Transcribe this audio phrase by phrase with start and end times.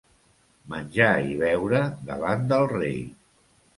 [0.73, 2.97] Menjar i beure davant del rei.